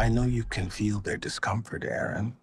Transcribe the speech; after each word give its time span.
I 0.00 0.08
know 0.08 0.22
you 0.22 0.44
can 0.44 0.70
feel 0.70 1.00
their 1.00 1.18
discomfort, 1.18 1.84
Aaron. 1.84 2.34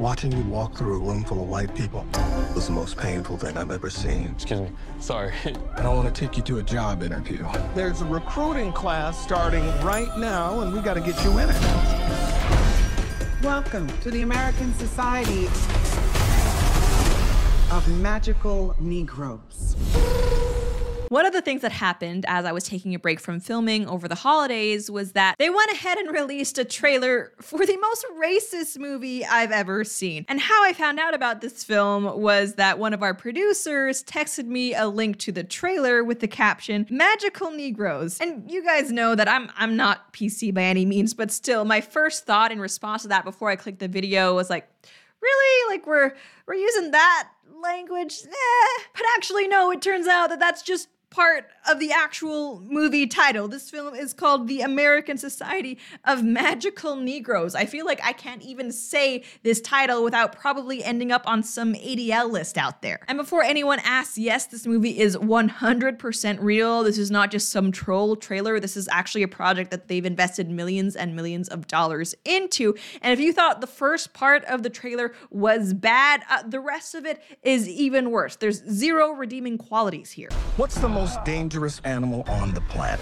Watching 0.00 0.32
you 0.32 0.42
walk 0.50 0.76
through 0.76 0.96
a 0.96 0.98
room 0.98 1.22
full 1.22 1.40
of 1.40 1.48
white 1.48 1.72
people 1.72 2.04
was 2.52 2.66
the 2.66 2.72
most 2.72 2.96
painful 2.96 3.36
thing 3.36 3.56
I've 3.56 3.70
ever 3.70 3.88
seen. 3.88 4.32
Excuse 4.34 4.62
me. 4.62 4.72
Sorry. 4.98 5.32
And 5.44 5.56
I 5.78 5.88
want 5.94 6.12
to 6.12 6.20
take 6.20 6.36
you 6.36 6.42
to 6.42 6.58
a 6.58 6.64
job 6.64 7.04
interview. 7.04 7.46
There's 7.76 8.00
a 8.00 8.06
recruiting 8.06 8.72
class 8.72 9.22
starting 9.22 9.64
right 9.82 10.10
now, 10.18 10.62
and 10.62 10.74
we 10.74 10.80
got 10.80 10.94
to 10.94 11.00
get 11.00 11.22
you 11.22 11.38
in 11.38 11.48
it. 11.48 11.62
Welcome 13.44 13.86
to 14.00 14.10
the 14.10 14.22
American 14.22 14.74
Society 14.74 15.46
of 17.70 17.86
Magical 18.00 18.74
Negroes. 18.80 19.76
One 21.14 21.26
of 21.26 21.32
the 21.32 21.42
things 21.42 21.62
that 21.62 21.70
happened 21.70 22.24
as 22.26 22.44
I 22.44 22.50
was 22.50 22.64
taking 22.64 22.92
a 22.92 22.98
break 22.98 23.20
from 23.20 23.38
filming 23.38 23.86
over 23.86 24.08
the 24.08 24.16
holidays 24.16 24.90
was 24.90 25.12
that 25.12 25.36
they 25.38 25.48
went 25.48 25.70
ahead 25.70 25.96
and 25.96 26.10
released 26.12 26.58
a 26.58 26.64
trailer 26.64 27.30
for 27.40 27.64
the 27.64 27.76
most 27.76 28.04
racist 28.20 28.78
movie 28.78 29.24
I've 29.24 29.52
ever 29.52 29.84
seen. 29.84 30.26
And 30.28 30.40
how 30.40 30.64
I 30.64 30.72
found 30.72 30.98
out 30.98 31.14
about 31.14 31.40
this 31.40 31.62
film 31.62 32.20
was 32.20 32.54
that 32.54 32.80
one 32.80 32.92
of 32.92 33.04
our 33.04 33.14
producers 33.14 34.02
texted 34.02 34.46
me 34.46 34.74
a 34.74 34.88
link 34.88 35.18
to 35.18 35.30
the 35.30 35.44
trailer 35.44 36.02
with 36.02 36.18
the 36.18 36.26
caption 36.26 36.84
Magical 36.90 37.52
Negroes. 37.52 38.18
And 38.20 38.50
you 38.50 38.64
guys 38.64 38.90
know 38.90 39.14
that 39.14 39.28
I'm 39.28 39.52
I'm 39.56 39.76
not 39.76 40.12
PC 40.14 40.52
by 40.52 40.64
any 40.64 40.84
means, 40.84 41.14
but 41.14 41.30
still 41.30 41.64
my 41.64 41.80
first 41.80 42.26
thought 42.26 42.50
in 42.50 42.58
response 42.58 43.02
to 43.02 43.08
that 43.10 43.24
before 43.24 43.50
I 43.50 43.54
clicked 43.54 43.78
the 43.78 43.86
video 43.86 44.34
was 44.34 44.50
like 44.50 44.68
really 45.22 45.76
like 45.76 45.86
we're 45.86 46.16
we're 46.48 46.54
using 46.54 46.90
that 46.90 47.28
language 47.62 48.18
eh. 48.26 48.82
but 48.92 49.04
actually 49.16 49.48
no 49.48 49.70
it 49.70 49.80
turns 49.80 50.06
out 50.06 50.28
that 50.28 50.38
that's 50.38 50.60
just 50.60 50.88
part 51.10 51.48
of 51.70 51.78
the 51.78 51.92
actual 51.92 52.60
movie 52.60 53.06
title. 53.06 53.48
This 53.48 53.70
film 53.70 53.94
is 53.94 54.12
called 54.12 54.48
The 54.48 54.60
American 54.62 55.16
Society 55.16 55.78
of 56.04 56.24
Magical 56.24 56.96
Negroes. 56.96 57.54
I 57.54 57.66
feel 57.66 57.86
like 57.86 58.00
I 58.02 58.12
can't 58.12 58.42
even 58.42 58.72
say 58.72 59.22
this 59.42 59.60
title 59.60 60.02
without 60.02 60.32
probably 60.32 60.82
ending 60.82 61.12
up 61.12 61.26
on 61.26 61.42
some 61.42 61.74
ADL 61.74 62.30
list 62.30 62.58
out 62.58 62.82
there. 62.82 63.00
And 63.06 63.16
before 63.16 63.42
anyone 63.42 63.78
asks, 63.84 64.18
yes, 64.18 64.46
this 64.46 64.66
movie 64.66 64.98
is 64.98 65.16
100% 65.16 66.38
real. 66.40 66.82
This 66.82 66.98
is 66.98 67.10
not 67.10 67.30
just 67.30 67.50
some 67.50 67.70
troll 67.70 68.16
trailer. 68.16 68.58
This 68.58 68.76
is 68.76 68.88
actually 68.88 69.22
a 69.22 69.28
project 69.28 69.70
that 69.70 69.88
they've 69.88 70.04
invested 70.04 70.50
millions 70.50 70.96
and 70.96 71.14
millions 71.14 71.48
of 71.48 71.66
dollars 71.66 72.14
into. 72.24 72.74
And 73.02 73.12
if 73.12 73.20
you 73.20 73.32
thought 73.32 73.60
the 73.60 73.66
first 73.66 74.12
part 74.12 74.44
of 74.44 74.62
the 74.62 74.70
trailer 74.70 75.12
was 75.30 75.74
bad, 75.74 76.22
uh, 76.28 76.42
the 76.42 76.60
rest 76.60 76.94
of 76.94 77.06
it 77.06 77.22
is 77.42 77.68
even 77.68 78.10
worse. 78.10 78.36
There's 78.36 78.62
zero 78.68 79.12
redeeming 79.12 79.58
qualities 79.58 80.10
here. 80.10 80.28
What's 80.56 80.78
the 80.78 80.88
most 80.88 81.24
dangerous 81.24 81.80
animal 81.82 82.22
on 82.28 82.54
the 82.54 82.60
planet? 82.60 83.00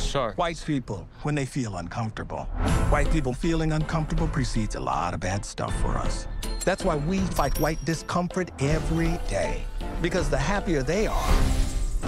Shark. 0.00 0.36
White 0.36 0.60
people, 0.66 1.06
when 1.22 1.36
they 1.36 1.46
feel 1.46 1.76
uncomfortable. 1.76 2.40
White 2.90 3.08
people 3.12 3.32
feeling 3.32 3.70
uncomfortable 3.70 4.26
precedes 4.26 4.74
a 4.74 4.80
lot 4.80 5.14
of 5.14 5.20
bad 5.20 5.44
stuff 5.44 5.72
for 5.80 5.96
us. 5.96 6.26
That's 6.64 6.84
why 6.84 6.96
we 6.96 7.18
fight 7.20 7.56
white 7.60 7.78
discomfort 7.84 8.50
every 8.58 9.16
day. 9.28 9.62
Because 10.02 10.28
the 10.28 10.38
happier 10.38 10.82
they 10.82 11.06
are, 11.06 11.32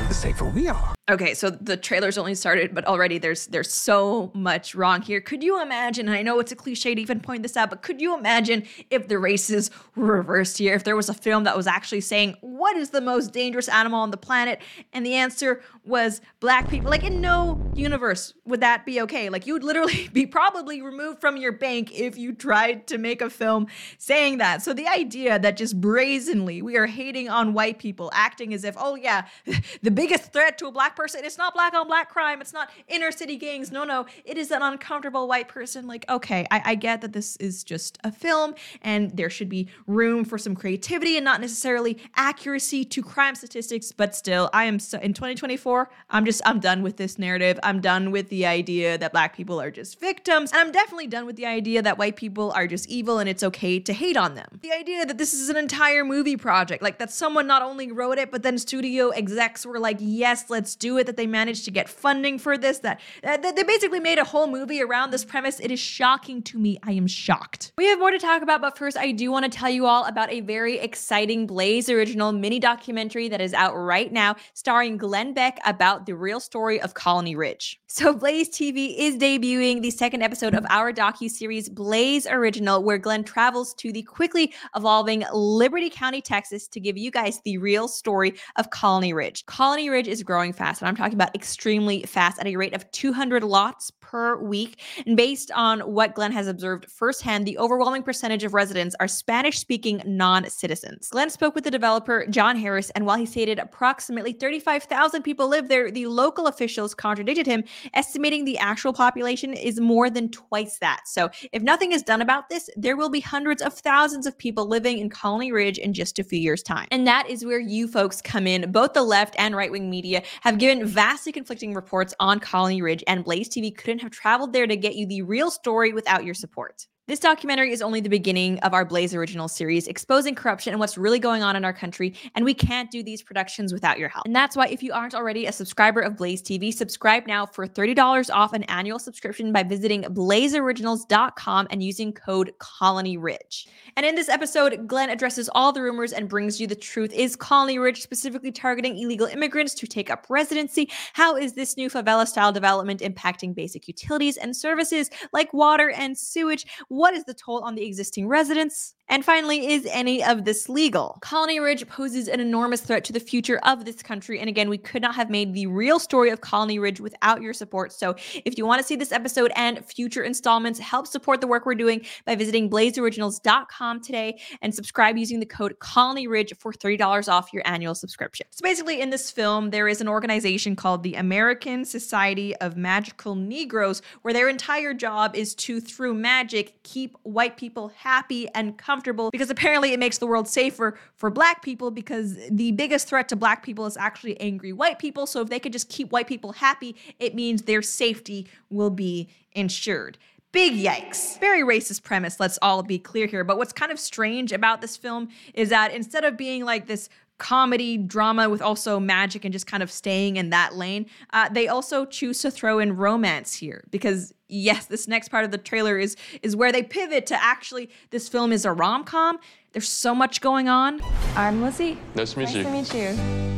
the 0.09 0.13
safer 0.15 0.47
we 0.47 0.67
are. 0.67 0.95
Okay, 1.09 1.35
so 1.35 1.51
the 1.51 1.77
trailer's 1.77 2.17
only 2.17 2.37
started, 2.37 2.73
but 2.73 2.87
already 2.87 3.19
there's 3.19 3.47
there's 3.47 3.73
so 3.73 4.31
much 4.33 4.77
wrong 4.77 5.03
here. 5.03 5.21
Could 5.21 5.43
you 5.43 5.61
imagine? 5.61 6.07
And 6.07 6.17
I 6.17 6.23
know 6.23 6.39
it's 6.39 6.53
a 6.53 6.57
cliche 6.57 6.95
to 6.95 7.01
even 7.01 7.19
point 7.19 7.43
this 7.43 7.57
out, 7.57 7.69
but 7.69 7.83
could 7.83 8.01
you 8.01 8.17
imagine 8.17 8.63
if 8.91 9.09
the 9.09 9.19
races 9.19 9.73
were 9.97 10.19
reversed 10.19 10.59
here? 10.59 10.75
If 10.75 10.85
there 10.85 10.95
was 10.95 11.09
a 11.09 11.15
film 11.15 11.45
that 11.45 11.57
was 11.57 11.67
actually 11.67 12.03
saying 12.03 12.37
what 12.43 12.77
is 12.77 12.91
the 12.91 13.01
most 13.01 13.33
dangerous 13.33 13.69
animal 13.69 14.01
on 14.01 14.13
the 14.13 14.17
planet, 14.17 14.61
and 14.93 15.05
the 15.05 15.15
answer 15.15 15.63
was 15.85 16.21
black 16.39 16.71
people? 16.71 16.91
Like 16.91 17.03
in 17.03 17.21
no 17.21 17.61
universe 17.75 18.35
would 18.45 18.61
that 18.61 18.87
be 18.87 19.01
okay? 19.01 19.31
Like 19.31 19.47
you 19.49 19.55
would 19.55 19.65
literally 19.65 20.09
be 20.13 20.27
probably 20.27 20.81
removed 20.81 21.21
from 21.21 21.37
your 21.37 21.53
bank 21.53 21.93
if 21.93 22.17
you 22.17 22.33
tried 22.33 22.87
to 22.89 22.99
make 22.99 23.21
a 23.21 23.31
film 23.31 23.67
saying 23.99 24.39
that. 24.39 24.63
So 24.63 24.73
the 24.73 24.87
idea 24.87 25.41
that 25.41 25.57
just 25.57 25.81
brazenly 25.81 26.63
we 26.63 26.77
are 26.77 26.87
hating 26.87 27.29
on 27.29 27.53
white 27.53 27.81
people, 27.81 28.11
acting 28.15 28.55
as 28.55 28.63
if 28.63 28.77
oh 28.79 28.95
yeah, 28.95 29.27
the 29.83 29.91
biggest 29.91 30.33
threat 30.33 30.57
to 30.59 30.67
a 30.69 30.73
black 30.73 30.95
person. 31.01 31.25
It's 31.25 31.39
not 31.39 31.55
black 31.55 31.73
on 31.73 31.87
black 31.87 32.11
crime. 32.11 32.43
It's 32.43 32.53
not 32.53 32.69
inner 32.87 33.11
city 33.11 33.37
gangs. 33.37 33.73
No, 33.73 33.85
no. 33.85 34.05
It 34.27 34.37
is 34.37 34.51
an 34.51 34.61
uncomfortable 34.61 35.27
white 35.27 35.49
person. 35.49 35.87
Like, 35.87 36.05
okay, 36.11 36.47
I, 36.51 36.61
I 36.67 36.75
get 36.75 37.01
that 37.01 37.15
this 37.15 37.37
is 37.37 37.65
just 37.65 37.97
a 38.05 38.13
film 38.13 38.55
and 38.83 39.11
there 39.17 39.31
should 39.31 39.49
be 39.49 39.69
room 39.87 40.27
for 40.27 40.37
some 40.37 40.55
creativity 40.55 41.17
and 41.17 41.25
not 41.25 41.41
necessarily 41.41 41.97
accuracy 42.17 42.85
to 42.85 43.03
crime 43.03 43.35
statistics. 43.35 43.93
But 43.93 44.15
still, 44.15 44.51
I 44.53 44.65
am 44.65 44.79
so, 44.79 44.99
in 44.99 45.15
2024, 45.15 45.89
I'm 46.11 46.27
just, 46.27 46.43
I'm 46.45 46.61
done 46.61 46.83
with 46.83 46.99
this 46.99 47.19
narrative. 47.19 47.59
I'm 47.63 47.81
done 47.81 48.11
with 48.11 48.29
the 48.29 48.45
idea 48.45 48.99
that 48.99 49.13
black 49.13 49.35
people 49.35 49.59
are 49.59 49.71
just 49.71 49.99
victims. 50.01 50.53
And 50.53 50.61
I'm 50.61 50.71
definitely 50.71 51.07
done 51.07 51.25
with 51.25 51.37
the 51.37 51.47
idea 51.47 51.81
that 51.81 51.97
white 51.97 52.17
people 52.17 52.53
are 52.53 52.67
just 52.67 52.91
evil 52.91 53.21
and 53.21 53.29
it's 53.29 53.43
okay 53.43 53.81
to 53.81 53.95
hate 53.95 54.19
on 54.19 54.35
them. 54.35 54.61
The 54.61 54.73
idea 54.73 55.07
that 55.07 55.17
this 55.17 55.33
is 55.33 55.49
an 55.49 55.57
entire 55.57 56.05
movie 56.05 56.37
project, 56.37 56.83
like 56.83 56.99
that 56.99 57.11
someone 57.11 57.47
not 57.47 57.63
only 57.63 57.91
wrote 57.91 58.19
it, 58.19 58.31
but 58.31 58.43
then 58.43 58.59
studio 58.59 59.09
execs 59.09 59.65
were 59.65 59.79
like, 59.79 59.97
yes, 59.99 60.51
let's 60.51 60.77
do 60.81 60.99
it, 60.99 61.07
that 61.07 61.17
they 61.17 61.27
managed 61.29 61.65
to 61.67 61.71
get 61.71 61.89
funding 61.89 62.39
for 62.39 62.59
this, 62.59 62.81
that, 62.81 63.01
uh, 63.23 63.37
that 63.37 63.55
they 63.55 63.63
basically 63.63 64.01
made 64.01 64.19
a 64.19 64.25
whole 64.25 64.49
movie 64.49 64.83
around 64.83 65.13
this 65.13 65.25
premise. 65.25 65.61
It 65.61 65.71
is 65.71 65.79
shocking 65.79 66.43
to 66.45 66.59
me. 66.59 66.79
I 66.83 66.93
am 66.93 67.07
shocked. 67.07 67.73
We 67.79 67.87
have 67.87 68.01
more 68.01 68.11
to 68.11 68.19
talk 68.19 68.43
about, 68.43 68.61
but 68.61 68.77
first, 68.77 68.97
I 68.97 69.13
do 69.13 69.31
want 69.31 69.45
to 69.45 69.51
tell 69.51 69.71
you 69.71 69.87
all 69.87 70.05
about 70.07 70.33
a 70.33 70.41
very 70.41 70.79
exciting 70.79 71.47
Blaze 71.47 71.89
original 71.89 72.33
mini 72.33 72.59
documentary 72.59 73.29
that 73.29 73.41
is 73.41 73.55
out 73.55 73.75
right 73.75 74.13
now, 74.13 74.37
starring 74.55 74.97
Glenn 74.97 75.35
Beck 75.35 75.59
about 75.65 76.07
the 76.07 76.15
real 76.15 76.41
story 76.41 76.81
of 76.81 76.95
Colony 76.95 77.37
Ridge. 77.37 77.81
So, 77.87 78.15
Blaze 78.15 78.49
TV 78.49 78.95
is 78.97 79.17
debuting 79.17 79.83
the 79.83 79.91
second 79.91 80.23
episode 80.23 80.55
of 80.55 80.65
our 80.71 80.93
docu-series 80.93 81.69
Blaze 81.69 82.27
Original, 82.27 82.83
where 82.83 82.99
Glenn 82.99 83.25
travels 83.25 83.75
to 83.75 83.93
the 83.93 84.03
quickly 84.03 84.55
evolving 84.77 85.25
Liberty 85.33 85.91
County, 85.91 86.21
Texas, 86.21 86.69
to 86.69 86.79
give 86.79 86.97
you 86.97 87.11
guys 87.11 87.41
the 87.45 87.59
real 87.59 87.89
story 87.89 88.35
of 88.57 88.71
Colony 88.71 89.13
Ridge. 89.13 89.45
Colony 89.47 89.91
Ridge 89.91 90.07
is 90.07 90.23
growing 90.23 90.53
fast, 90.53 90.70
and 90.79 90.89
I'm 90.89 90.97
talking 90.97 91.15
about 91.15 91.35
extremely 91.35 92.03
fast 92.03 92.39
at 92.39 92.47
a 92.47 92.57
rate 92.57 92.75
of 92.75 92.91
200 92.93 93.43
lots 93.43 93.91
per 94.11 94.37
week. 94.37 94.81
And 95.07 95.17
based 95.17 95.53
on 95.53 95.81
what 95.81 96.15
Glenn 96.15 96.33
has 96.33 96.49
observed 96.49 96.91
firsthand, 96.91 97.47
the 97.47 97.57
overwhelming 97.59 98.03
percentage 98.03 98.43
of 98.43 98.55
residents 98.55 98.97
are 98.99 99.07
Spanish 99.07 99.59
speaking 99.59 100.03
non 100.05 100.49
citizens. 100.51 101.09
Glenn 101.11 101.31
spoke 101.31 101.55
with 101.55 101.63
the 101.63 101.71
developer, 101.71 102.27
John 102.29 102.57
Harris, 102.57 102.91
and 102.91 103.07
while 103.07 103.17
he 103.17 103.27
stated 103.27 103.61
approximately 103.61 104.33
35,000 104.33 105.23
people 105.23 105.49
live 105.49 105.69
there, 105.69 105.91
the 105.91 106.07
local 106.07 106.49
officials 106.49 106.93
contradicted 106.93 107.47
him, 107.47 107.63
estimating 107.95 108.45
the 108.45 108.59
actual 108.59 108.93
population 108.93 109.53
is 109.53 109.81
more 109.81 110.11
than 110.11 110.29
twice 110.31 110.79
that. 110.79 111.03
So 111.07 111.31
if 111.53 111.63
nothing 111.63 111.93
is 111.93 112.03
done 112.03 112.21
about 112.21 112.49
this, 112.49 112.69
there 112.77 112.97
will 112.97 113.11
be 113.11 113.21
hundreds 113.21 113.63
of 113.63 113.75
thousands 113.75 114.27
of 114.27 114.37
people 114.37 114.67
living 114.67 114.99
in 114.99 115.09
Colony 115.09 115.53
Ridge 115.53 115.79
in 115.79 115.95
just 115.95 116.19
a 116.19 116.25
few 116.25 116.41
years' 116.41 116.63
time. 116.63 116.89
And 116.91 117.07
that 117.07 117.31
is 117.31 117.45
where 117.45 117.61
you 117.61 117.87
folks 117.87 118.21
come 118.21 118.47
in. 118.47 118.73
Both 118.73 118.95
the 118.95 119.03
left 119.03 119.37
and 119.39 119.55
right 119.55 119.71
wing 119.71 119.89
media 119.89 120.23
have 120.41 120.59
given 120.61 120.87
vastly 120.87 121.33
conflicting 121.33 121.75
reports 121.75 122.15
on 122.21 122.39
Colony 122.39 122.83
Ridge, 122.83 123.03
and 123.07 123.25
Blaze 123.25 123.49
TV 123.49 123.75
couldn't 123.77 124.01
have 124.01 124.11
traveled 124.11 124.53
there 124.53 124.67
to 124.67 124.77
get 124.77 124.95
you 124.95 125.07
the 125.07 125.23
real 125.23 125.51
story 125.51 125.93
without 125.93 126.25
your 126.25 126.35
support. 126.35 126.87
This 127.11 127.19
documentary 127.19 127.73
is 127.73 127.83
only 127.83 128.01
the 128.01 128.09
beginning 128.09 128.61
of 128.61 128.73
our 128.73 128.85
Blaze 128.85 129.17
Original 129.17 129.49
series, 129.49 129.89
exposing 129.89 130.37
corruption 130.37 130.73
and 130.73 130.79
what's 130.79 130.97
really 130.97 131.19
going 131.19 131.43
on 131.43 131.57
in 131.57 131.65
our 131.65 131.73
country. 131.73 132.15
And 132.37 132.45
we 132.45 132.55
can't 132.55 132.89
do 132.89 133.03
these 133.03 133.21
productions 133.21 133.73
without 133.73 133.99
your 133.99 134.09
help. 134.09 134.27
And 134.27 134.37
that's 134.37 134.55
why, 134.55 134.69
if 134.69 134.81
you 134.81 134.93
aren't 134.93 135.17
already 135.17 135.47
a 135.47 135.51
subscriber 135.51 136.03
of 136.03 136.17
Blaze 136.17 136.41
TV, 136.41 136.73
subscribe 136.73 137.27
now 137.27 137.47
for 137.47 137.67
$30 137.67 138.33
off 138.33 138.53
an 138.53 138.63
annual 138.63 139.01
subscription 139.01 139.53
by 139.53 139.65
visiting 139.65 140.03
blazeoriginals.com 140.05 141.67
and 141.73 141.83
using 141.83 142.13
code 142.13 142.53
Colony 142.61 143.17
Ridge. 143.17 143.67
And 143.97 144.07
in 144.07 144.15
this 144.15 144.29
episode, 144.29 144.87
Glenn 144.87 145.11
addresses 145.11 145.51
all 145.53 145.73
the 145.73 145.83
rumors 145.83 146.13
and 146.13 146.29
brings 146.29 146.61
you 146.61 146.69
the 146.69 146.77
truth. 146.77 147.13
Is 147.13 147.35
Colony 147.35 147.81
Ridge 147.81 148.03
specifically 148.03 148.53
targeting 148.53 148.97
illegal 148.97 149.27
immigrants 149.27 149.75
to 149.75 149.89
take 149.89 150.11
up 150.11 150.27
residency? 150.29 150.89
How 151.15 151.35
is 151.35 151.55
this 151.55 151.77
new 151.77 151.91
favela 151.91 152.29
style 152.29 152.53
development 152.53 153.01
impacting 153.01 153.53
basic 153.53 153.89
utilities 153.89 154.37
and 154.37 154.57
services 154.57 155.11
like 155.33 155.53
water 155.53 155.91
and 155.91 156.17
sewage? 156.17 156.67
What 157.01 157.15
is 157.15 157.25
the 157.25 157.33
toll 157.33 157.63
on 157.63 157.77
the 157.77 157.87
existing 157.87 158.29
residents? 158.29 158.95
And 159.11 159.25
finally, 159.25 159.73
is 159.73 159.89
any 159.91 160.23
of 160.23 160.45
this 160.45 160.69
legal? 160.69 161.19
Colony 161.21 161.59
Ridge 161.59 161.85
poses 161.89 162.29
an 162.29 162.39
enormous 162.39 162.81
threat 162.81 163.03
to 163.07 163.13
the 163.13 163.19
future 163.19 163.59
of 163.65 163.85
this 163.85 164.05
country. 164.05 164.39
And 164.39 164.49
again, 164.49 164.69
we 164.69 164.79
could 164.79 165.03
not 165.03 165.17
have 165.17 165.29
made 165.29 165.53
the 165.53 165.67
real 165.67 165.99
story 165.99 166.31
of 166.31 166.43
Colony 166.43 166.79
Ridge 166.79 167.01
without 167.01 167.43
your 167.43 167.53
support. 167.53 167.93
So 167.93 168.15
if 168.45 168.57
you 168.57 168.65
want 168.65 168.81
to 168.81 168.87
see 168.87 168.95
this 168.95 169.11
episode 169.11 169.51
and 169.57 169.85
future 169.85 170.23
installments, 170.23 170.79
help 170.79 171.09
support 171.09 171.41
the 171.41 171.49
work 171.49 171.67
we're 171.67 171.75
doing 171.75 172.07
by 172.25 172.37
visiting 172.37 172.71
blazeoriginals.com 172.71 174.01
today 174.01 174.41
and 174.63 174.73
subscribe 174.73 175.19
using 175.19 175.41
the 175.41 175.47
code 175.47 175.77
Colony 175.81 176.29
Ridge 176.29 176.55
for 176.57 176.73
$30 176.73 177.29
off 177.29 177.53
your 177.53 177.65
annual 177.67 177.97
subscription. 177.97 178.47
So 178.51 178.63
basically, 178.63 179.01
in 179.01 179.11
this 179.11 179.29
film, 179.29 179.71
there 179.71 179.89
is 179.89 180.01
an 180.01 180.07
organization 180.07 180.77
called 180.77 181.03
the 181.03 181.17
American 181.17 181.85
Society 181.85 182.55
of 182.59 182.77
Magical 182.77 183.35
Negroes, 183.35 184.03
where 184.23 184.33
their 184.33 184.49
entire 184.49 184.95
job 184.95 185.35
is 185.35 185.57
to, 185.57 185.81
through 185.81 186.15
magic, 186.15 186.81
keep 186.85 187.17
white 187.25 187.57
people 187.57 187.89
happy 187.89 188.47
and 188.55 188.79
comfortable 188.79 189.00
because 189.31 189.51
apparently 189.51 189.93
it 189.93 189.99
makes 189.99 190.19
the 190.19 190.27
world 190.27 190.49
safer 190.49 190.99
for 191.17 191.31
black 191.31 191.63
people 191.63 191.91
because 191.91 192.37
the 192.51 192.73
biggest 192.73 193.09
threat 193.09 193.29
to 193.29 193.37
black 193.37 193.65
people 193.65 193.87
is 193.87 193.97
actually 193.97 194.41
angry 194.41 194.73
white 194.73 194.99
people. 194.99 195.27
So 195.27 195.41
if 195.41 195.49
they 195.49 195.59
could 195.59 195.73
just 195.73 195.89
keep 195.89 196.13
white 196.13 196.27
people 196.27 196.53
happy, 196.53 196.97
it 197.19 197.35
means 197.35 197.63
their 197.63 197.83
safety 197.83 198.47
will 198.69 198.91
be 198.91 199.29
ensured. 199.53 200.19
Big 200.53 200.73
yikes. 200.75 201.39
Very 201.39 201.63
racist 201.63 202.03
premise, 202.03 202.41
let's 202.41 202.59
all 202.61 202.83
be 202.83 202.99
clear 202.99 203.27
here. 203.27 203.45
But 203.45 203.57
what's 203.57 203.73
kind 203.73 203.93
of 203.93 204.01
strange 204.01 204.51
about 204.53 204.81
this 204.81 204.97
film 204.97 205.29
is 205.55 205.69
that 205.69 205.93
instead 205.93 206.25
of 206.25 206.37
being 206.37 206.65
like 206.65 206.87
this 206.87 207.09
comedy 207.41 207.97
drama 207.97 208.49
with 208.49 208.63
also 208.63 209.01
magic 209.01 209.45
and 209.45 209.53
just 209.53 209.67
kind 209.67 209.83
of 209.83 209.91
staying 209.91 210.37
in 210.37 210.51
that 210.51 210.77
lane. 210.77 211.07
Uh, 211.33 211.49
they 211.49 211.67
also 211.67 212.05
choose 212.05 212.41
to 212.43 212.51
throw 212.51 212.79
in 212.79 212.97
romance 212.97 213.55
here 213.55 213.83
because 213.91 214.33
yes, 214.51 214.87
this 214.87 215.09
next 215.09 215.29
part 215.29 215.45
of 215.45 215.51
the 215.51 215.59
trailer 215.59 215.99
is 215.99 216.17
is 216.43 216.57
where 216.57 216.73
they 216.73 216.83
pivot 216.83 217.27
to 217.27 217.43
actually 217.43 217.91
this 218.11 218.29
film 218.29 218.53
is 218.53 218.65
a 218.65 218.73
rom 218.73 219.05
com. 219.05 219.39
There's 219.73 219.89
so 219.89 220.15
much 220.15 220.41
going 220.41 220.69
on. 220.69 221.01
I'm 221.37 221.63
Lizzie. 221.63 221.97
Nice 222.15 222.33
to 222.33 222.41
meet 222.41 222.45
nice 222.47 222.55
you. 222.57 222.63
to 222.65 222.71
meet 222.71 222.95
you. 222.95 223.50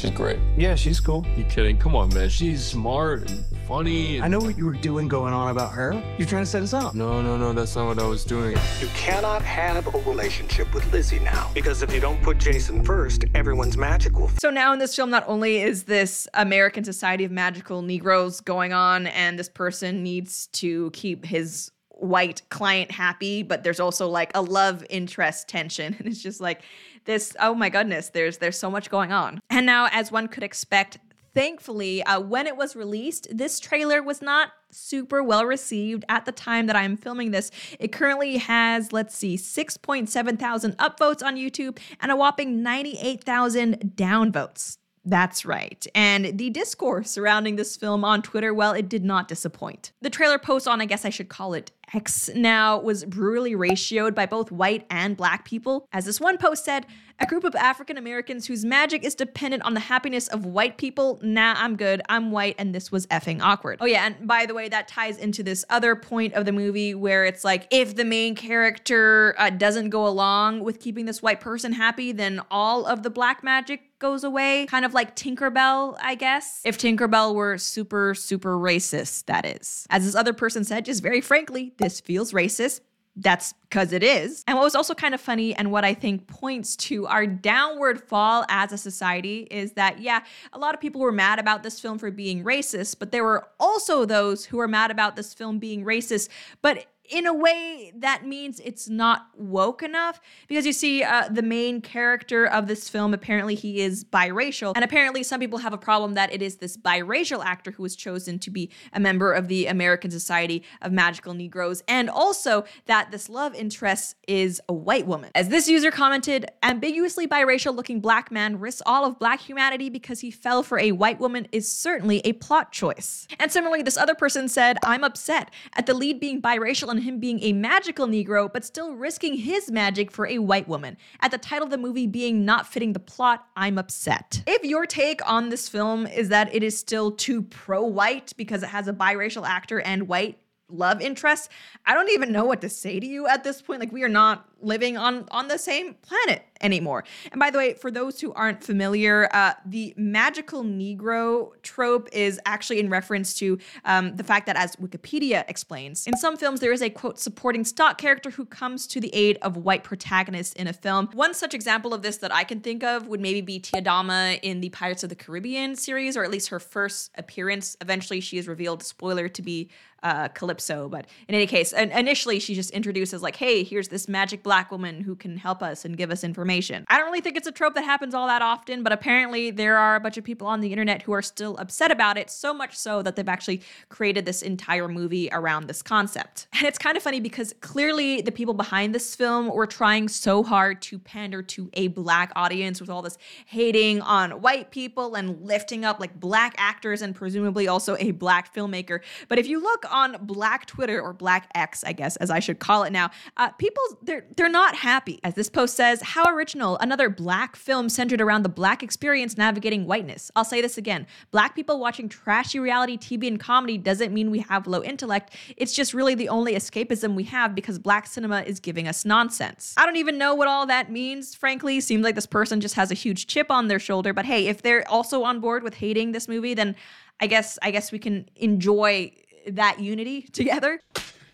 She's 0.00 0.10
great. 0.12 0.38
Yeah, 0.56 0.76
she's 0.76 0.98
cool. 0.98 1.26
You 1.36 1.44
kidding? 1.44 1.76
Come 1.76 1.94
on, 1.94 2.08
man. 2.14 2.30
She's 2.30 2.64
smart 2.64 3.30
and 3.30 3.44
funny. 3.68 4.16
And... 4.16 4.24
I 4.24 4.28
know 4.28 4.38
what 4.38 4.56
you 4.56 4.64
were 4.64 4.72
doing 4.72 5.08
going 5.08 5.34
on 5.34 5.50
about 5.50 5.72
her. 5.72 5.92
You're 6.16 6.26
trying 6.26 6.42
to 6.42 6.50
set 6.50 6.62
us 6.62 6.72
up. 6.72 6.94
No, 6.94 7.20
no, 7.20 7.36
no. 7.36 7.52
That's 7.52 7.76
not 7.76 7.86
what 7.86 7.98
I 7.98 8.06
was 8.06 8.24
doing. 8.24 8.56
You 8.80 8.86
cannot 8.94 9.42
have 9.42 9.94
a 9.94 9.98
relationship 10.08 10.72
with 10.72 10.90
Lizzie 10.90 11.18
now. 11.18 11.50
Because 11.52 11.82
if 11.82 11.92
you 11.92 12.00
don't 12.00 12.22
put 12.22 12.38
Jason 12.38 12.82
first, 12.82 13.26
everyone's 13.34 13.76
magic 13.76 14.18
will. 14.18 14.30
So 14.40 14.48
now 14.48 14.72
in 14.72 14.78
this 14.78 14.96
film, 14.96 15.10
not 15.10 15.24
only 15.28 15.58
is 15.58 15.82
this 15.82 16.26
American 16.32 16.82
Society 16.82 17.24
of 17.24 17.30
Magical 17.30 17.82
Negroes 17.82 18.40
going 18.40 18.72
on, 18.72 19.06
and 19.08 19.38
this 19.38 19.50
person 19.50 20.02
needs 20.02 20.46
to 20.52 20.90
keep 20.92 21.26
his 21.26 21.72
white 22.00 22.40
client 22.48 22.90
happy, 22.90 23.42
but 23.42 23.62
there's 23.62 23.80
also 23.80 24.08
like 24.08 24.30
a 24.34 24.40
love 24.42 24.84
interest 24.88 25.48
tension. 25.48 25.94
And 26.00 26.08
it's 26.08 26.22
just 26.22 26.40
like 26.40 26.62
this, 27.04 27.36
oh 27.40 27.54
my 27.54 27.68
goodness, 27.68 28.10
there's 28.10 28.38
there's 28.38 28.58
so 28.58 28.70
much 28.70 28.90
going 28.90 29.12
on. 29.12 29.40
And 29.50 29.66
now, 29.66 29.88
as 29.92 30.12
one 30.12 30.28
could 30.28 30.42
expect, 30.42 30.98
thankfully, 31.34 32.02
uh, 32.02 32.20
when 32.20 32.46
it 32.46 32.56
was 32.56 32.76
released, 32.76 33.28
this 33.30 33.60
trailer 33.60 34.02
was 34.02 34.22
not 34.22 34.52
super 34.70 35.22
well 35.22 35.44
received 35.44 36.04
at 36.08 36.24
the 36.24 36.32
time 36.32 36.66
that 36.66 36.76
I'm 36.76 36.96
filming 36.96 37.30
this. 37.30 37.50
It 37.78 37.92
currently 37.92 38.38
has, 38.38 38.92
let's 38.92 39.16
see, 39.16 39.36
6.7 39.36 40.38
thousand 40.38 40.76
upvotes 40.78 41.22
on 41.22 41.36
YouTube 41.36 41.78
and 42.00 42.12
a 42.12 42.16
whopping 42.16 42.62
98,000 42.62 43.92
downvotes. 43.96 44.76
That's 45.04 45.46
right. 45.46 45.86
And 45.94 46.38
the 46.38 46.50
discourse 46.50 47.10
surrounding 47.10 47.56
this 47.56 47.76
film 47.76 48.04
on 48.04 48.20
Twitter, 48.20 48.52
well, 48.52 48.72
it 48.72 48.88
did 48.88 49.04
not 49.04 49.28
disappoint. 49.28 49.92
The 50.02 50.10
trailer 50.10 50.38
post 50.38 50.68
on, 50.68 50.80
I 50.80 50.84
guess 50.84 51.04
I 51.04 51.10
should 51.10 51.30
call 51.30 51.54
it 51.54 51.70
X 51.92 52.30
now, 52.34 52.78
was 52.78 53.04
brutally 53.04 53.54
ratioed 53.54 54.14
by 54.14 54.26
both 54.26 54.52
white 54.52 54.86
and 54.90 55.16
black 55.16 55.44
people. 55.44 55.88
As 55.92 56.04
this 56.04 56.20
one 56.20 56.38
post 56.38 56.64
said, 56.64 56.86
a 57.22 57.26
group 57.26 57.44
of 57.44 57.54
African 57.54 57.98
Americans 57.98 58.46
whose 58.46 58.64
magic 58.64 59.04
is 59.04 59.14
dependent 59.14 59.62
on 59.64 59.74
the 59.74 59.80
happiness 59.80 60.26
of 60.28 60.46
white 60.46 60.78
people. 60.78 61.20
Nah, 61.22 61.54
I'm 61.58 61.76
good. 61.76 62.00
I'm 62.08 62.30
white, 62.30 62.54
and 62.58 62.74
this 62.74 62.90
was 62.90 63.06
effing 63.08 63.42
awkward. 63.42 63.78
Oh, 63.80 63.86
yeah, 63.86 64.06
and 64.06 64.26
by 64.26 64.46
the 64.46 64.54
way, 64.54 64.68
that 64.70 64.88
ties 64.88 65.18
into 65.18 65.42
this 65.42 65.64
other 65.68 65.94
point 65.94 66.32
of 66.34 66.46
the 66.46 66.52
movie 66.52 66.94
where 66.94 67.26
it's 67.26 67.44
like 67.44 67.66
if 67.70 67.94
the 67.96 68.04
main 68.04 68.34
character 68.34 69.34
uh, 69.38 69.50
doesn't 69.50 69.90
go 69.90 70.06
along 70.06 70.60
with 70.60 70.80
keeping 70.80 71.04
this 71.04 71.20
white 71.20 71.40
person 71.40 71.74
happy, 71.74 72.12
then 72.12 72.40
all 72.50 72.86
of 72.86 73.02
the 73.02 73.10
black 73.10 73.44
magic 73.44 73.82
goes 73.98 74.24
away, 74.24 74.66
kind 74.66 74.86
of 74.86 74.94
like 74.94 75.14
Tinkerbell, 75.14 75.96
I 76.00 76.14
guess. 76.14 76.62
If 76.64 76.78
Tinkerbell 76.78 77.34
were 77.34 77.58
super, 77.58 78.14
super 78.14 78.56
racist, 78.56 79.26
that 79.26 79.44
is. 79.44 79.86
As 79.90 80.06
this 80.06 80.14
other 80.14 80.32
person 80.32 80.64
said, 80.64 80.86
just 80.86 81.02
very 81.02 81.20
frankly, 81.20 81.74
this 81.80 82.00
feels 82.00 82.32
racist. 82.32 82.80
That's 83.16 83.54
because 83.68 83.92
it 83.92 84.04
is. 84.04 84.44
And 84.46 84.56
what 84.56 84.62
was 84.62 84.76
also 84.76 84.94
kind 84.94 85.14
of 85.14 85.20
funny, 85.20 85.54
and 85.54 85.72
what 85.72 85.84
I 85.84 85.94
think 85.94 86.28
points 86.28 86.76
to 86.76 87.06
our 87.08 87.26
downward 87.26 88.00
fall 88.00 88.44
as 88.48 88.72
a 88.72 88.78
society, 88.78 89.48
is 89.50 89.72
that, 89.72 89.98
yeah, 89.98 90.22
a 90.52 90.58
lot 90.58 90.74
of 90.74 90.80
people 90.80 91.00
were 91.00 91.12
mad 91.12 91.40
about 91.40 91.64
this 91.64 91.80
film 91.80 91.98
for 91.98 92.12
being 92.12 92.44
racist, 92.44 93.00
but 93.00 93.10
there 93.10 93.24
were 93.24 93.48
also 93.58 94.04
those 94.04 94.44
who 94.44 94.58
were 94.58 94.68
mad 94.68 94.92
about 94.92 95.16
this 95.16 95.34
film 95.34 95.58
being 95.58 95.84
racist, 95.84 96.28
but 96.62 96.86
in 97.10 97.26
a 97.26 97.34
way 97.34 97.92
that 97.96 98.24
means 98.26 98.60
it's 98.60 98.88
not 98.88 99.28
woke 99.36 99.82
enough 99.82 100.20
because 100.48 100.64
you 100.64 100.72
see 100.72 101.02
uh, 101.02 101.28
the 101.28 101.42
main 101.42 101.80
character 101.80 102.46
of 102.46 102.66
this 102.66 102.88
film 102.88 103.12
apparently 103.12 103.54
he 103.54 103.80
is 103.80 104.04
biracial 104.04 104.72
and 104.74 104.84
apparently 104.84 105.22
some 105.22 105.40
people 105.40 105.58
have 105.58 105.72
a 105.72 105.78
problem 105.78 106.14
that 106.14 106.32
it 106.32 106.40
is 106.40 106.56
this 106.56 106.76
biracial 106.76 107.44
actor 107.44 107.70
who 107.72 107.82
was 107.82 107.96
chosen 107.96 108.38
to 108.38 108.50
be 108.50 108.70
a 108.92 109.00
member 109.00 109.32
of 109.32 109.48
the 109.48 109.66
american 109.66 110.10
society 110.10 110.62
of 110.82 110.92
magical 110.92 111.34
negroes 111.34 111.82
and 111.88 112.08
also 112.08 112.64
that 112.86 113.10
this 113.10 113.28
love 113.28 113.54
interest 113.54 114.16
is 114.26 114.60
a 114.68 114.72
white 114.72 115.06
woman. 115.06 115.30
As 115.34 115.48
this 115.48 115.68
user 115.68 115.90
commented 115.90 116.46
ambiguously 116.62 117.26
biracial 117.26 117.74
looking 117.74 118.00
black 118.00 118.30
man 118.30 118.58
risks 118.58 118.82
all 118.86 119.04
of 119.04 119.18
black 119.18 119.40
humanity 119.40 119.88
because 119.88 120.20
he 120.20 120.30
fell 120.30 120.62
for 120.62 120.78
a 120.78 120.92
white 120.92 121.20
woman 121.20 121.48
is 121.52 121.70
certainly 121.72 122.20
a 122.24 122.32
plot 122.34 122.72
choice. 122.72 123.26
And 123.38 123.50
similarly 123.50 123.82
this 123.82 123.96
other 123.96 124.14
person 124.14 124.48
said 124.48 124.78
i'm 124.84 125.04
upset 125.04 125.50
at 125.74 125.86
the 125.86 125.94
lead 125.94 126.20
being 126.20 126.40
biracial 126.40 126.88
and 126.90 126.99
him 127.00 127.20
being 127.20 127.42
a 127.42 127.52
magical 127.52 128.06
Negro, 128.06 128.52
but 128.52 128.64
still 128.64 128.94
risking 128.94 129.34
his 129.34 129.70
magic 129.70 130.10
for 130.10 130.26
a 130.26 130.38
white 130.38 130.68
woman. 130.68 130.96
At 131.20 131.30
the 131.30 131.38
title 131.38 131.64
of 131.64 131.70
the 131.70 131.78
movie 131.78 132.06
being 132.06 132.44
not 132.44 132.66
fitting 132.66 132.92
the 132.92 133.00
plot, 133.00 133.46
I'm 133.56 133.78
upset. 133.78 134.42
If 134.46 134.64
your 134.64 134.86
take 134.86 135.20
on 135.28 135.48
this 135.48 135.68
film 135.68 136.06
is 136.06 136.28
that 136.28 136.54
it 136.54 136.62
is 136.62 136.78
still 136.78 137.12
too 137.12 137.42
pro 137.42 137.82
white 137.82 138.32
because 138.36 138.62
it 138.62 138.68
has 138.68 138.88
a 138.88 138.92
biracial 138.92 139.46
actor 139.46 139.80
and 139.80 140.08
white 140.08 140.38
love 140.68 141.00
interests, 141.00 141.48
I 141.86 141.94
don't 141.94 142.10
even 142.10 142.32
know 142.32 142.44
what 142.44 142.60
to 142.60 142.68
say 142.68 143.00
to 143.00 143.06
you 143.06 143.26
at 143.26 143.44
this 143.44 143.62
point. 143.62 143.80
Like, 143.80 143.92
we 143.92 144.02
are 144.02 144.08
not 144.08 144.48
living 144.62 144.96
on 144.96 145.26
on 145.30 145.48
the 145.48 145.58
same 145.58 145.94
planet 145.94 146.44
anymore. 146.60 147.04
And 147.32 147.38
by 147.38 147.50
the 147.50 147.58
way, 147.58 147.74
for 147.74 147.90
those 147.90 148.20
who 148.20 148.32
aren't 148.34 148.62
familiar, 148.62 149.28
uh, 149.32 149.54
the 149.64 149.94
magical 149.96 150.62
Negro 150.62 151.50
trope 151.62 152.08
is 152.12 152.38
actually 152.44 152.80
in 152.80 152.90
reference 152.90 153.34
to 153.34 153.58
um, 153.84 154.16
the 154.16 154.24
fact 154.24 154.46
that, 154.46 154.56
as 154.56 154.76
Wikipedia 154.76 155.44
explains, 155.48 156.06
in 156.06 156.16
some 156.16 156.36
films 156.36 156.60
there 156.60 156.72
is 156.72 156.82
a 156.82 156.90
quote 156.90 157.18
supporting 157.18 157.64
stock 157.64 157.98
character 157.98 158.30
who 158.30 158.44
comes 158.44 158.86
to 158.88 159.00
the 159.00 159.14
aid 159.14 159.38
of 159.42 159.56
white 159.56 159.84
protagonists 159.84 160.54
in 160.54 160.66
a 160.66 160.72
film. 160.72 161.08
One 161.14 161.34
such 161.34 161.54
example 161.54 161.94
of 161.94 162.02
this 162.02 162.18
that 162.18 162.34
I 162.34 162.44
can 162.44 162.60
think 162.60 162.84
of 162.84 163.06
would 163.06 163.20
maybe 163.20 163.40
be 163.40 163.58
Tia 163.58 163.82
Dalma 163.82 164.38
in 164.42 164.60
the 164.60 164.68
Pirates 164.70 165.02
of 165.02 165.08
the 165.08 165.16
Caribbean 165.16 165.76
series, 165.76 166.16
or 166.16 166.24
at 166.24 166.30
least 166.30 166.48
her 166.48 166.60
first 166.60 167.10
appearance. 167.16 167.76
Eventually, 167.80 168.20
she 168.20 168.38
is 168.38 168.46
revealed, 168.46 168.82
spoiler, 168.82 169.28
to 169.28 169.42
be 169.42 169.70
uh, 170.02 170.28
Calypso. 170.28 170.88
But 170.88 171.06
in 171.28 171.34
any 171.34 171.46
case, 171.46 171.72
initially 171.72 172.38
she's 172.40 172.56
just 172.56 172.70
introduced 172.70 173.12
as 173.12 173.22
like, 173.22 173.36
hey, 173.36 173.62
here's 173.62 173.88
this 173.88 174.08
magic 174.08 174.42
black 174.50 174.72
woman 174.72 175.00
who 175.00 175.14
can 175.14 175.36
help 175.36 175.62
us 175.62 175.84
and 175.84 175.96
give 175.96 176.10
us 176.10 176.24
information. 176.24 176.84
I 176.88 176.98
don't 176.98 177.06
really 177.06 177.20
think 177.20 177.36
it's 177.36 177.46
a 177.46 177.52
trope 177.52 177.74
that 177.74 177.84
happens 177.84 178.14
all 178.14 178.26
that 178.26 178.42
often, 178.42 178.82
but 178.82 178.92
apparently 178.92 179.52
there 179.52 179.78
are 179.78 179.94
a 179.94 180.00
bunch 180.00 180.16
of 180.16 180.24
people 180.24 180.48
on 180.48 180.60
the 180.60 180.72
internet 180.72 181.02
who 181.02 181.12
are 181.12 181.22
still 181.22 181.56
upset 181.58 181.92
about 181.92 182.18
it, 182.18 182.30
so 182.30 182.52
much 182.52 182.76
so 182.76 183.00
that 183.00 183.14
they've 183.14 183.28
actually 183.28 183.62
created 183.90 184.24
this 184.24 184.42
entire 184.42 184.88
movie 184.88 185.28
around 185.30 185.68
this 185.68 185.82
concept. 185.82 186.48
And 186.60 186.66
it's 186.68 186.78
kind 186.78 186.94
of 186.96 187.02
funny 187.02 187.20
because 187.20 187.54
clearly 187.60 188.20
the 188.20 188.32
people 188.32 188.52
behind 188.52 188.94
this 188.94 189.14
film 189.14 189.46
were 189.48 189.66
trying 189.66 190.08
so 190.08 190.42
hard 190.42 190.82
to 190.82 190.98
pander 190.98 191.42
to 191.42 191.70
a 191.72 191.88
black 191.88 192.32
audience 192.36 192.82
with 192.82 192.90
all 192.90 193.00
this 193.00 193.16
hating 193.46 194.02
on 194.02 194.42
white 194.42 194.70
people 194.70 195.14
and 195.14 195.40
lifting 195.40 195.86
up 195.86 196.00
like 196.00 196.20
black 196.20 196.54
actors 196.58 197.00
and 197.00 197.14
presumably 197.14 197.66
also 197.66 197.96
a 197.98 198.10
black 198.10 198.52
filmmaker. 198.54 199.00
But 199.28 199.38
if 199.38 199.46
you 199.46 199.62
look 199.62 199.86
on 199.90 200.18
black 200.20 200.66
Twitter 200.66 201.00
or 201.00 201.14
black 201.14 201.48
X, 201.54 201.82
I 201.82 201.92
guess, 201.92 202.16
as 202.16 202.30
I 202.30 202.40
should 202.40 202.58
call 202.58 202.82
it 202.82 202.92
now, 202.92 203.10
uh, 203.38 203.50
people, 203.52 203.82
they're, 204.02 204.26
they're 204.40 204.48
not 204.48 204.74
happy. 204.74 205.20
As 205.22 205.34
this 205.34 205.50
post 205.50 205.76
says, 205.76 206.00
how 206.00 206.24
original, 206.34 206.78
another 206.78 207.10
black 207.10 207.56
film 207.56 207.90
centered 207.90 208.22
around 208.22 208.42
the 208.42 208.48
black 208.48 208.82
experience 208.82 209.36
navigating 209.36 209.84
whiteness. 209.84 210.30
I'll 210.34 210.46
say 210.46 210.62
this 210.62 210.78
again 210.78 211.06
black 211.30 211.54
people 211.54 211.78
watching 211.78 212.08
trashy 212.08 212.58
reality 212.58 212.96
TV 212.96 213.26
and 213.26 213.38
comedy 213.38 213.76
doesn't 213.76 214.14
mean 214.14 214.30
we 214.30 214.38
have 214.38 214.66
low 214.66 214.82
intellect. 214.82 215.36
It's 215.58 215.74
just 215.74 215.92
really 215.92 216.14
the 216.14 216.30
only 216.30 216.54
escapism 216.54 217.14
we 217.14 217.24
have 217.24 217.54
because 217.54 217.78
black 217.78 218.06
cinema 218.06 218.40
is 218.40 218.60
giving 218.60 218.88
us 218.88 219.04
nonsense. 219.04 219.74
I 219.76 219.84
don't 219.84 219.96
even 219.96 220.16
know 220.16 220.34
what 220.34 220.48
all 220.48 220.64
that 220.64 220.90
means, 220.90 221.34
frankly. 221.34 221.78
Seems 221.78 222.02
like 222.02 222.14
this 222.14 222.24
person 222.24 222.62
just 222.62 222.76
has 222.76 222.90
a 222.90 222.94
huge 222.94 223.26
chip 223.26 223.50
on 223.50 223.68
their 223.68 223.78
shoulder, 223.78 224.14
but 224.14 224.24
hey, 224.24 224.46
if 224.46 224.62
they're 224.62 224.88
also 224.88 225.22
on 225.22 225.40
board 225.40 225.62
with 225.62 225.74
hating 225.74 226.12
this 226.12 226.28
movie, 226.28 226.54
then 226.54 226.76
I 227.20 227.26
guess 227.26 227.58
I 227.60 227.70
guess 227.72 227.92
we 227.92 227.98
can 227.98 228.26
enjoy 228.36 229.12
that 229.48 229.80
unity 229.80 230.22
together. 230.32 230.80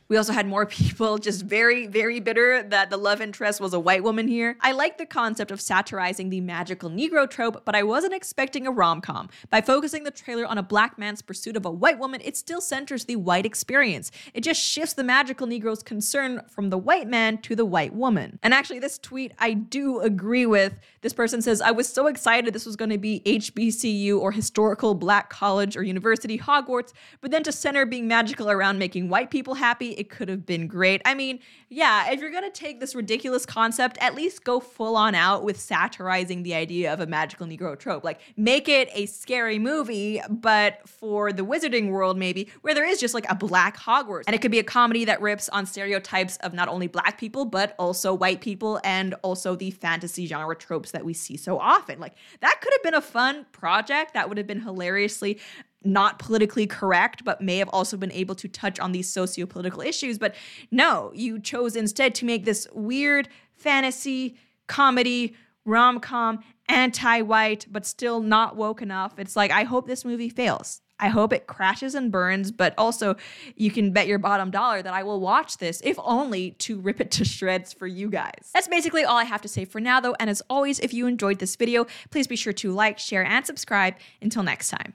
We 0.08 0.16
also 0.16 0.32
had 0.32 0.46
more 0.46 0.66
people 0.76 1.18
just 1.18 1.42
very, 1.42 1.86
very 1.86 2.20
bitter 2.20 2.62
that 2.62 2.90
the 2.90 2.96
love 2.96 3.20
interest 3.20 3.60
was 3.60 3.74
a 3.74 3.80
white 3.80 4.02
woman 4.02 4.28
here. 4.28 4.56
I 4.60 4.72
like 4.72 4.98
the 4.98 5.06
concept 5.06 5.50
of 5.50 5.60
satirizing 5.60 6.30
the 6.30 6.40
magical 6.40 6.90
Negro 6.90 7.28
trope, 7.28 7.64
but 7.64 7.74
I 7.74 7.82
wasn't 7.82 8.14
expecting 8.14 8.66
a 8.66 8.70
rom 8.70 9.00
com. 9.00 9.28
By 9.50 9.60
focusing 9.60 10.04
the 10.04 10.10
trailer 10.10 10.46
on 10.46 10.58
a 10.58 10.62
black 10.62 10.98
man's 10.98 11.22
pursuit 11.22 11.56
of 11.56 11.66
a 11.66 11.70
white 11.70 11.98
woman, 11.98 12.20
it 12.24 12.36
still 12.36 12.60
centers 12.60 13.04
the 13.04 13.16
white 13.16 13.46
experience. 13.46 14.10
It 14.34 14.42
just 14.42 14.62
shifts 14.62 14.94
the 14.94 15.04
magical 15.04 15.46
Negro's 15.46 15.82
concern 15.82 16.42
from 16.48 16.70
the 16.70 16.78
white 16.78 17.08
man 17.08 17.38
to 17.38 17.56
the 17.56 17.64
white 17.64 17.94
woman. 17.94 18.38
And 18.42 18.54
actually, 18.54 18.78
this 18.78 18.98
tweet 18.98 19.32
I 19.38 19.54
do 19.54 20.00
agree 20.00 20.46
with. 20.46 20.78
This 21.00 21.12
person 21.12 21.42
says, 21.42 21.60
I 21.60 21.70
was 21.70 21.88
so 21.88 22.06
excited 22.06 22.52
this 22.52 22.66
was 22.66 22.76
going 22.76 22.90
to 22.90 22.98
be 22.98 23.22
HBCU 23.24 24.18
or 24.18 24.32
historical 24.32 24.94
black 24.94 25.30
college 25.30 25.76
or 25.76 25.82
university 25.82 26.38
Hogwarts, 26.38 26.92
but 27.20 27.30
then 27.30 27.42
to 27.44 27.52
center 27.52 27.86
being 27.86 28.08
magical 28.08 28.50
around 28.50 28.78
making 28.78 29.08
white 29.08 29.30
people 29.30 29.54
happy 29.54 29.95
it 29.96 30.10
could 30.10 30.28
have 30.28 30.46
been 30.46 30.66
great. 30.66 31.02
I 31.04 31.14
mean, 31.14 31.40
yeah, 31.68 32.10
if 32.10 32.20
you're 32.20 32.30
gonna 32.30 32.50
take 32.50 32.80
this 32.80 32.94
ridiculous 32.94 33.46
concept, 33.46 33.98
at 34.00 34.14
least 34.14 34.44
go 34.44 34.60
full 34.60 34.96
on 34.96 35.14
out 35.14 35.44
with 35.44 35.60
satirizing 35.60 36.42
the 36.42 36.54
idea 36.54 36.92
of 36.92 37.00
a 37.00 37.06
magical 37.06 37.46
Negro 37.46 37.78
trope. 37.78 38.04
Like, 38.04 38.20
make 38.36 38.68
it 38.68 38.88
a 38.92 39.06
scary 39.06 39.58
movie, 39.58 40.20
but 40.28 40.88
for 40.88 41.32
the 41.32 41.44
wizarding 41.44 41.90
world, 41.90 42.16
maybe, 42.18 42.48
where 42.62 42.74
there 42.74 42.86
is 42.86 43.00
just 43.00 43.14
like 43.14 43.26
a 43.30 43.34
black 43.34 43.76
Hogwarts. 43.76 44.24
And 44.26 44.34
it 44.34 44.42
could 44.42 44.50
be 44.50 44.58
a 44.58 44.64
comedy 44.64 45.04
that 45.06 45.20
rips 45.20 45.48
on 45.48 45.66
stereotypes 45.66 46.36
of 46.38 46.54
not 46.54 46.68
only 46.68 46.86
black 46.86 47.18
people, 47.18 47.44
but 47.44 47.74
also 47.78 48.14
white 48.14 48.40
people 48.40 48.80
and 48.84 49.14
also 49.22 49.56
the 49.56 49.70
fantasy 49.70 50.26
genre 50.26 50.54
tropes 50.54 50.90
that 50.92 51.04
we 51.04 51.12
see 51.12 51.36
so 51.36 51.58
often. 51.58 51.98
Like, 51.98 52.14
that 52.40 52.60
could 52.60 52.72
have 52.72 52.82
been 52.82 52.94
a 52.94 53.00
fun 53.00 53.46
project. 53.52 54.14
That 54.14 54.28
would 54.28 54.38
have 54.38 54.46
been 54.46 54.60
hilariously 54.60 55.38
not 55.86 56.18
politically 56.18 56.66
correct, 56.66 57.24
but 57.24 57.40
may 57.40 57.58
have 57.58 57.68
also 57.70 57.96
been 57.96 58.12
able 58.12 58.34
to 58.36 58.48
touch 58.48 58.78
on 58.80 58.92
these 58.92 59.08
socio 59.08 59.46
political 59.46 59.80
issues. 59.80 60.18
But 60.18 60.34
no, 60.70 61.12
you 61.14 61.38
chose 61.38 61.76
instead 61.76 62.14
to 62.16 62.24
make 62.24 62.44
this 62.44 62.66
weird 62.72 63.28
fantasy 63.54 64.36
comedy 64.66 65.34
rom 65.64 66.00
com, 66.00 66.40
anti 66.68 67.22
white, 67.22 67.66
but 67.70 67.86
still 67.86 68.20
not 68.20 68.56
woke 68.56 68.82
enough. 68.82 69.18
It's 69.18 69.36
like, 69.36 69.50
I 69.50 69.64
hope 69.64 69.86
this 69.86 70.04
movie 70.04 70.28
fails. 70.28 70.80
I 70.98 71.08
hope 71.08 71.32
it 71.32 71.46
crashes 71.46 71.94
and 71.94 72.10
burns, 72.10 72.50
but 72.50 72.72
also 72.78 73.16
you 73.54 73.70
can 73.70 73.92
bet 73.92 74.06
your 74.06 74.18
bottom 74.18 74.50
dollar 74.50 74.80
that 74.80 74.94
I 74.94 75.02
will 75.02 75.20
watch 75.20 75.58
this, 75.58 75.82
if 75.84 75.98
only 76.02 76.52
to 76.52 76.80
rip 76.80 77.00
it 77.00 77.10
to 77.12 77.24
shreds 77.24 77.72
for 77.72 77.86
you 77.86 78.08
guys. 78.08 78.50
That's 78.54 78.68
basically 78.68 79.04
all 79.04 79.18
I 79.18 79.24
have 79.24 79.42
to 79.42 79.48
say 79.48 79.66
for 79.66 79.80
now, 79.80 80.00
though. 80.00 80.16
And 80.18 80.30
as 80.30 80.42
always, 80.48 80.78
if 80.80 80.94
you 80.94 81.06
enjoyed 81.06 81.38
this 81.38 81.54
video, 81.56 81.86
please 82.10 82.26
be 82.26 82.36
sure 82.36 82.54
to 82.54 82.72
like, 82.72 82.98
share, 82.98 83.24
and 83.24 83.44
subscribe. 83.44 83.96
Until 84.22 84.42
next 84.42 84.70
time. 84.70 84.84